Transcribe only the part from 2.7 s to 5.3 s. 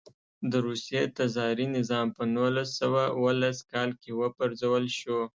سوه اوولس کال کې و پرځول شو.